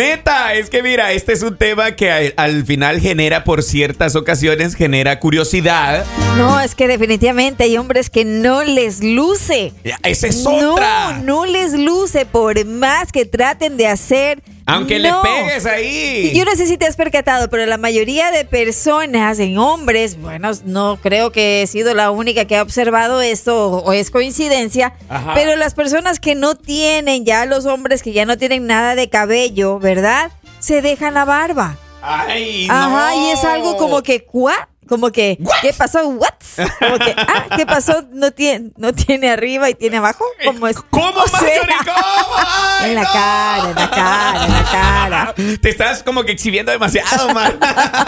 Neta, 0.00 0.54
es 0.54 0.70
que 0.70 0.82
mira, 0.82 1.12
este 1.12 1.34
es 1.34 1.42
un 1.42 1.58
tema 1.58 1.94
que 1.94 2.10
al, 2.10 2.32
al 2.38 2.64
final 2.64 3.00
genera 3.00 3.44
por 3.44 3.62
ciertas 3.62 4.16
ocasiones, 4.16 4.74
genera 4.74 5.20
curiosidad. 5.20 6.06
No, 6.38 6.58
es 6.58 6.74
que 6.74 6.88
definitivamente 6.88 7.64
hay 7.64 7.76
hombres 7.76 8.08
que 8.08 8.24
no 8.24 8.64
les 8.64 9.04
luce. 9.04 9.74
Esa 10.02 10.26
es 10.28 10.46
otra. 10.46 11.18
No, 11.18 11.44
no 11.44 11.44
les 11.44 11.74
luce 11.74 12.24
por 12.24 12.64
más 12.64 13.12
que 13.12 13.26
traten 13.26 13.76
de 13.76 13.88
hacer. 13.88 14.42
Aunque 14.74 14.98
no. 14.98 15.22
le 15.22 15.28
pegues 15.28 15.66
ahí. 15.66 16.32
Yo 16.34 16.44
no 16.44 16.54
sé 16.54 16.66
si 16.66 16.76
te 16.76 16.86
has 16.86 16.96
percatado, 16.96 17.48
pero 17.50 17.66
la 17.66 17.76
mayoría 17.78 18.30
de 18.30 18.44
personas 18.44 19.38
en 19.38 19.58
hombres, 19.58 20.20
bueno, 20.20 20.50
no 20.64 20.98
creo 21.02 21.32
que 21.32 21.62
he 21.62 21.66
sido 21.66 21.94
la 21.94 22.10
única 22.10 22.44
que 22.44 22.56
ha 22.56 22.62
observado 22.62 23.20
esto 23.20 23.68
o, 23.70 23.92
es 23.92 24.10
coincidencia, 24.10 24.94
Ajá. 25.08 25.34
pero 25.34 25.56
las 25.56 25.74
personas 25.74 26.20
que 26.20 26.34
no 26.34 26.54
tienen, 26.54 27.24
ya 27.24 27.46
los 27.46 27.66
hombres 27.66 28.02
que 28.02 28.12
ya 28.12 28.24
no 28.24 28.38
tienen 28.38 28.66
nada 28.66 28.94
de 28.94 29.08
cabello, 29.08 29.78
¿verdad? 29.78 30.30
Se 30.58 30.82
dejan 30.82 31.14
la 31.14 31.24
barba. 31.24 31.76
Ay, 32.02 32.66
Ajá, 32.70 33.10
no. 33.14 33.28
y 33.28 33.30
es 33.32 33.44
algo 33.44 33.76
como 33.76 34.02
que, 34.02 34.26
¿what? 34.32 34.54
Como 34.90 35.12
que, 35.12 35.36
What? 35.38 35.54
¿qué 35.62 35.72
pasó? 35.72 36.04
¿What? 36.08 36.34
Como 36.80 36.98
que, 36.98 37.14
ah, 37.16 37.44
¿qué 37.56 37.64
pasó? 37.64 38.04
¿No 38.10 38.32
tiene, 38.32 38.72
no 38.76 38.92
tiene 38.92 39.30
arriba 39.30 39.70
y 39.70 39.74
tiene 39.74 39.98
abajo? 39.98 40.24
¿Cómo 40.44 40.66
es? 40.66 40.76
¿Cómo. 40.90 41.14
Ay, 41.32 42.90
En 42.90 42.94
la 42.96 43.02
no. 43.02 43.12
cara, 43.12 43.68
en 43.70 43.74
la 43.76 43.90
cara, 43.90 44.44
en 44.46 44.52
la 44.52 44.64
cara. 44.64 45.34
Te 45.62 45.68
estás 45.70 46.02
como 46.02 46.24
que 46.24 46.32
exhibiendo 46.32 46.72
demasiado, 46.72 47.32
man. 47.32 47.56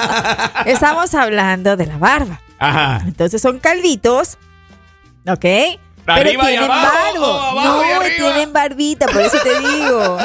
Estamos 0.67 1.15
hablando 1.15 1.77
de 1.77 1.87
la 1.87 1.99
barba. 1.99 2.41
Ajá. 2.59 3.03
Entonces 3.07 3.41
son 3.41 3.61
calvitos, 3.61 4.39
¿ok? 5.27 5.41
Pero 5.41 5.79
Arriba 6.07 6.43
y 6.45 6.47
tienen 6.49 6.69
abajo, 6.69 6.95
barbo. 7.13 7.27
o 7.27 7.61
abajo 7.61 7.85
y 7.85 8.11
no, 8.11 8.17
tienen 8.17 8.53
barbita, 8.53 9.07
por 9.07 9.21
eso 9.23 9.39
te 9.41 9.61
digo. 9.61 10.19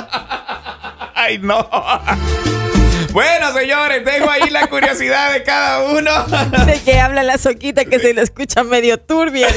Ay, 1.13 1.37
no. 1.37 1.69
Bueno, 3.17 3.51
señores, 3.51 4.05
dejo 4.05 4.29
ahí 4.29 4.47
la 4.51 4.67
curiosidad 4.67 5.33
de 5.33 5.41
cada 5.41 5.85
uno. 5.85 6.11
De 6.67 6.79
que 6.81 6.99
habla 6.99 7.23
la 7.23 7.39
soquita 7.39 7.83
que 7.83 7.97
se 7.97 8.13
le 8.13 8.21
escucha 8.21 8.63
medio 8.63 8.99
turbia. 8.99 9.47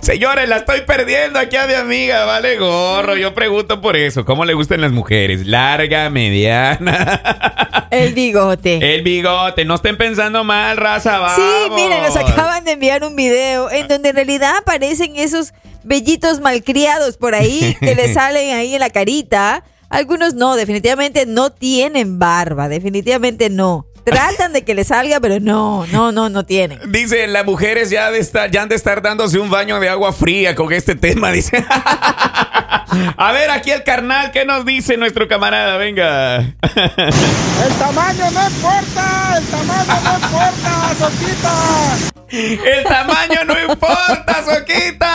Señores, 0.00 0.48
la 0.48 0.58
estoy 0.58 0.82
perdiendo 0.82 1.40
aquí 1.40 1.56
a 1.56 1.66
mi 1.66 1.74
amiga, 1.74 2.24
vale 2.24 2.56
gorro. 2.56 3.16
Yo 3.16 3.34
pregunto 3.34 3.80
por 3.80 3.96
eso, 3.96 4.24
¿cómo 4.24 4.44
le 4.44 4.54
gustan 4.54 4.80
las 4.80 4.92
mujeres? 4.92 5.44
Larga, 5.44 6.08
mediana. 6.08 7.88
El 7.90 8.14
bigote. 8.14 8.94
El 8.94 9.02
bigote, 9.02 9.64
no 9.64 9.74
estén 9.74 9.96
pensando 9.96 10.44
mal, 10.44 10.76
raza, 10.76 11.18
vamos. 11.18 11.34
Sí, 11.34 11.70
miren, 11.74 12.00
nos 12.00 12.16
acaban 12.16 12.64
de 12.64 12.70
enviar 12.72 13.02
un 13.02 13.16
video 13.16 13.72
en 13.72 13.88
donde 13.88 14.10
en 14.10 14.14
realidad 14.14 14.58
aparecen 14.58 15.16
esos 15.16 15.52
bellitos 15.82 16.38
malcriados 16.38 17.16
por 17.16 17.34
ahí 17.34 17.76
que 17.80 17.96
le 17.96 18.14
salen 18.14 18.54
ahí 18.54 18.74
en 18.74 18.80
la 18.80 18.90
carita. 18.90 19.64
Algunos 19.88 20.34
no, 20.34 20.56
definitivamente 20.56 21.26
no 21.26 21.50
tienen 21.50 22.18
barba, 22.18 22.68
definitivamente 22.68 23.50
no. 23.50 23.86
Tratan 24.04 24.52
de 24.52 24.64
que 24.64 24.74
le 24.74 24.84
salga, 24.84 25.18
pero 25.18 25.40
no, 25.40 25.86
no, 25.86 26.12
no, 26.12 26.28
no 26.28 26.44
tienen. 26.44 26.78
Dice, 26.92 27.26
las 27.26 27.46
mujeres 27.46 27.88
ya, 27.88 28.10
de 28.10 28.18
estar, 28.18 28.50
ya 28.50 28.62
han 28.62 28.68
de 28.68 28.74
estar 28.74 29.00
dándose 29.00 29.38
un 29.38 29.50
baño 29.50 29.80
de 29.80 29.88
agua 29.88 30.12
fría 30.12 30.54
con 30.54 30.72
este 30.72 30.94
tema, 30.94 31.32
dice. 31.32 31.64
A 33.16 33.32
ver, 33.32 33.50
aquí 33.50 33.70
el 33.70 33.82
carnal, 33.82 34.30
¿qué 34.30 34.44
nos 34.44 34.64
dice 34.64 34.96
nuestro 34.96 35.26
camarada? 35.26 35.76
Venga. 35.78 36.36
El 36.36 37.74
tamaño 37.78 38.30
no 38.30 38.46
importa, 38.46 39.38
el 39.38 39.44
tamaño 39.46 40.00
no 40.04 40.14
importa, 40.14 40.94
Soquita. 40.98 42.13
El 42.30 42.84
tamaño 42.84 43.44
no 43.44 43.60
importa, 43.60 44.42
Soquita. 44.44 45.10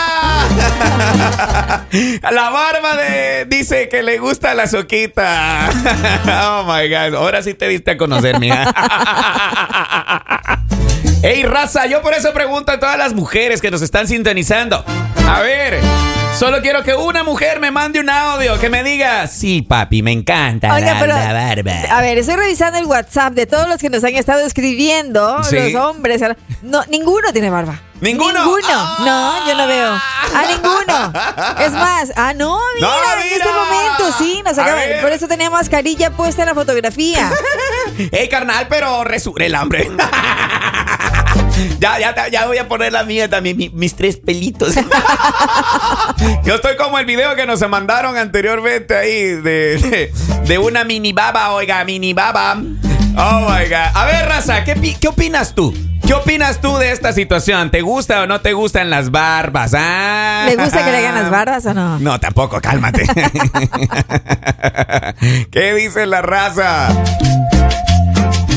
La 2.32 2.50
barba 2.50 2.96
de 2.96 3.46
dice 3.46 3.90
que 3.90 4.04
le 4.04 4.18
gusta 4.18 4.54
la 4.54 4.68
Soquita. 4.68 5.70
Oh 6.28 6.64
my 6.64 6.88
God. 6.90 7.16
Ahora 7.16 7.42
sí 7.42 7.54
te 7.54 7.68
diste 7.68 7.92
a 7.92 7.98
conocer, 7.98 8.40
mija. 8.40 8.74
Ey, 11.22 11.44
raza, 11.44 11.86
yo 11.86 12.02
por 12.02 12.14
eso 12.14 12.34
pregunto 12.34 12.72
a 12.72 12.80
todas 12.80 12.98
las 12.98 13.14
mujeres 13.14 13.62
que 13.62 13.70
nos 13.70 13.82
están 13.82 14.08
sintonizando. 14.08 14.86
A 15.28 15.42
ver, 15.42 15.80
solo 16.38 16.62
quiero 16.62 16.82
que 16.84 16.94
una 16.96 17.24
mujer 17.26 17.60
me 17.60 17.72
mande 17.72 18.00
un 18.00 18.10
audio 18.10 18.58
que 18.58 18.70
me 18.70 18.84
diga, 18.84 19.28
sí, 19.28 19.62
papi, 19.62 20.02
me 20.02 20.14
encanta 20.14 20.74
Oiga, 20.74 20.94
la, 20.94 21.00
pero, 21.00 21.14
la 21.16 21.34
barba. 21.34 21.72
A 21.92 22.02
ver, 22.02 22.18
estoy 22.18 22.38
revisando 22.38 22.80
el 22.80 22.86
WhatsApp 22.86 23.34
de 23.34 23.46
todos 23.46 23.68
los 23.68 23.80
que 23.80 23.90
nos 23.90 24.02
han 24.06 24.16
estado 24.16 24.46
escribiendo, 24.46 25.44
Sí. 25.44 25.58
los 25.74 25.76
hombres. 25.84 26.22
No, 26.62 26.84
ninguno 26.90 27.34
tiene 27.34 27.50
barba. 27.50 27.82
¿Ninguno? 28.00 28.32
Ninguno. 28.46 28.68
Ah. 28.70 28.98
No, 29.06 29.48
yo 29.52 29.58
no 29.58 29.68
veo. 29.68 29.92
A 29.92 30.46
ninguno. 30.48 31.14
Es 31.66 31.74
más, 31.74 32.14
ah, 32.16 32.34
no, 32.34 32.58
mira, 32.76 32.88
No, 32.88 33.22
en 33.22 33.28
este 33.28 33.40
mira. 33.44 33.52
momento 33.56 34.18
sí, 34.18 34.42
nos 34.46 34.58
acaba-. 34.58 35.02
Por 35.02 35.12
eso 35.12 35.28
tenía 35.28 35.50
mascarilla 35.50 36.10
puesta 36.12 36.44
en 36.44 36.48
la 36.48 36.56
fotografía. 36.56 37.30
Ey, 38.12 38.30
carnal, 38.30 38.68
pero 38.70 39.04
resurre 39.04 39.48
el 39.48 39.56
hambre. 39.56 39.90
ya, 41.80 42.00
ya, 42.00 42.28
ya 42.30 42.46
voy 42.46 42.58
a 42.58 42.68
poner 42.68 42.92
la 42.94 43.04
mía 43.04 43.30
también, 43.30 43.58
mi- 43.58 43.70
mis 43.70 43.96
tres 43.96 44.18
pelitos. 44.18 44.76
Yo 46.46 46.56
estoy 46.56 46.76
como 46.78 46.98
el 47.00 47.06
video 47.06 47.36
que 47.36 47.46
nos 47.46 47.68
mandaron 47.70 48.18
anteriormente 48.18 48.96
ahí 48.96 49.24
de, 49.42 49.78
de, 49.78 50.12
de 50.46 50.58
una 50.58 50.84
mini 50.84 51.14
baba, 51.14 51.52
oiga, 51.52 51.84
mini 51.86 52.14
baba. 52.14 52.58
Oh 53.18 53.42
my 53.50 53.66
God. 53.68 53.92
A 53.94 54.06
ver, 54.06 54.26
raza, 54.28 54.64
¿qué, 54.64 54.96
qué 55.00 55.08
opinas 55.08 55.54
tú? 55.54 55.74
¿Qué 56.10 56.16
opinas 56.16 56.60
tú 56.60 56.76
de 56.78 56.92
esta 56.92 57.14
situación? 57.14 57.70
¿Te 57.70 57.84
gusta 57.84 58.24
o 58.24 58.26
no 58.26 58.42
te 58.42 58.54
gustan 58.54 58.90
las 58.90 59.12
barbas? 59.12 59.76
Ah. 59.78 60.46
¿Le 60.48 60.56
gusta 60.56 60.84
que 60.84 60.92
le 60.92 60.98
hagan 60.98 61.14
las 61.14 61.30
barbas 61.30 61.64
o 61.68 61.74
no? 61.76 62.00
No, 62.00 62.20
tampoco, 62.20 62.60
cálmate. 62.60 63.04
¿Qué 65.52 65.76
dice 65.76 66.08
la 66.08 66.24
raza? 66.24 66.90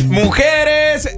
Mujeres, 0.06 1.14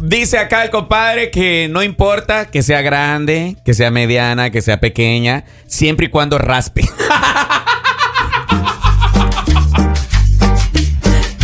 dice 0.00 0.38
acá 0.38 0.62
el 0.62 0.70
compadre 0.70 1.32
que 1.32 1.66
no 1.68 1.82
importa 1.82 2.44
que 2.44 2.62
sea 2.62 2.80
grande, 2.80 3.56
que 3.64 3.74
sea 3.74 3.90
mediana, 3.90 4.50
que 4.50 4.62
sea 4.62 4.78
pequeña, 4.78 5.42
siempre 5.66 6.06
y 6.06 6.08
cuando 6.08 6.38
raspe. 6.38 6.88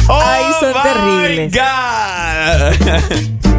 Oh 0.07 0.21
Ay, 0.23 0.45
son 0.61 0.73
my 0.73 0.83
terribles. 0.85 1.53
God. 3.43 3.54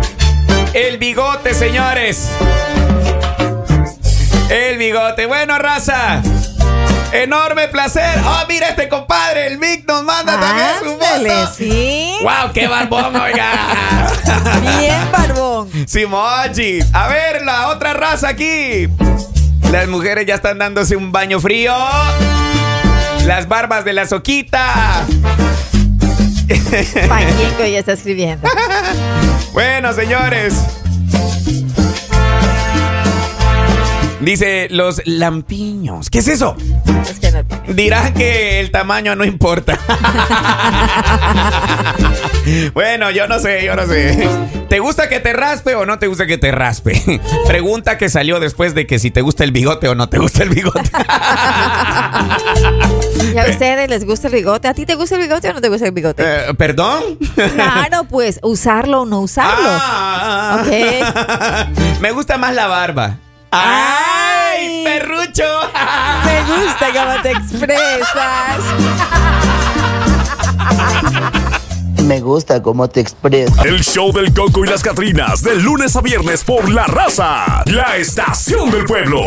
El 0.76 0.98
bigote, 0.98 1.54
señores. 1.54 2.28
El 4.50 4.78
bigote. 4.78 5.26
Bueno, 5.26 5.58
raza. 5.58 6.22
Enorme 7.14 7.70
placer. 7.70 8.20
Oh, 8.26 8.44
mira 8.50 8.68
este 8.68 8.90
compadre. 8.90 9.48
El 9.48 9.58
Vic 9.58 9.88
nos 9.88 10.04
manda 10.04 10.38
también 10.38 10.68
su 10.84 10.98
foto. 10.98 11.54
sí. 11.56 12.12
¡Wow! 12.22 12.52
¡Qué 12.54 12.68
barbón, 12.68 13.16
oiga! 13.16 14.12
Bien, 14.78 15.10
barbón. 15.14 15.70
Simoji. 15.88 16.80
A 16.92 17.08
ver, 17.08 17.46
la 17.46 17.70
otra 17.70 17.94
raza 17.94 18.28
aquí. 18.28 18.90
Las 19.72 19.88
mujeres 19.88 20.26
ya 20.26 20.36
están 20.36 20.58
dándose 20.58 20.98
un 20.98 21.14
baño 21.14 21.40
frío. 21.40 21.74
Las 23.24 23.48
barbas 23.48 23.86
de 23.86 23.94
la 23.94 24.06
soquita. 24.06 25.06
Paquinco 27.08 27.66
ya 27.66 27.80
está 27.80 27.94
escribiendo. 27.94 28.46
Bueno, 29.56 29.94
señores. 29.94 30.85
Dice 34.26 34.68
los 34.72 35.04
lampiños. 35.06 36.10
¿Qué 36.10 36.18
es 36.18 36.28
eso? 36.28 36.56
Es 37.08 37.20
que 37.20 37.32
no. 37.32 37.44
Dirán 37.76 38.12
que 38.16 38.60
el 38.60 38.72
tamaño 38.72 39.16
no 39.16 39.24
importa. 39.24 39.78
bueno, 42.74 43.12
yo 43.12 43.28
no 43.28 43.38
sé, 43.38 43.64
yo 43.64 43.76
no 43.76 43.86
sé. 43.86 44.28
¿Te 44.68 44.80
gusta 44.80 45.10
que 45.10 45.20
te 45.20 45.32
raspe 45.32 45.76
o 45.76 45.86
no 45.86 46.00
te 46.00 46.08
gusta 46.08 46.26
que 46.26 46.40
te 46.40 46.52
raspe? 46.52 47.22
Pregunta 47.48 48.00
que 48.00 48.10
salió 48.10 48.40
después 48.40 48.74
de 48.74 48.88
que 48.88 48.98
si 48.98 49.12
te 49.12 49.22
gusta 49.22 49.44
el 49.44 49.52
bigote 49.52 49.90
o 49.90 49.96
no 49.96 50.10
te 50.10 50.18
gusta 50.18 50.42
el 50.42 50.50
bigote. 50.50 50.82
¿Y 53.32 53.38
a 53.38 53.46
ustedes 53.48 53.88
les 53.92 54.06
gusta 54.06 54.28
el 54.30 54.34
bigote? 54.34 54.68
¿A 54.68 54.74
ti 54.74 54.88
te 54.88 54.96
gusta 54.96 55.18
el 55.18 55.22
bigote 55.22 55.52
o 55.52 55.54
no 55.54 55.62
te 55.62 55.70
gusta 55.70 55.86
el 55.86 55.92
bigote? 55.92 56.24
Eh, 56.26 56.52
¿Perdón? 56.58 57.20
Claro, 57.36 58.06
pues 58.06 58.40
usarlo 58.42 59.02
o 59.02 59.06
no 59.06 59.20
usarlo. 59.20 59.70
Ah, 59.70 60.64
Ok. 60.64 62.00
Me 62.02 62.10
gusta 62.12 62.40
más 62.40 62.56
la 62.56 62.66
barba. 62.66 63.18
¡Ay, 63.52 64.15
Me 66.26 66.42
gusta 66.44 66.92
cómo 66.94 67.22
te 67.22 67.32
expresas. 67.32 68.60
Me 72.04 72.20
gusta 72.22 72.62
cómo 72.62 72.88
te 72.88 73.00
expresas. 73.02 73.66
El 73.66 73.84
show 73.84 74.14
del 74.14 74.34
Coco 74.34 74.64
y 74.64 74.68
las 74.68 74.84
Catrinas, 74.84 75.42
de 75.42 75.56
lunes 75.56 75.96
a 75.96 76.02
viernes 76.02 76.44
por 76.44 76.70
La 76.70 76.86
Raza, 76.86 77.64
la 77.66 77.98
estación 77.98 78.70
del 78.72 78.86
pueblo. 78.86 79.22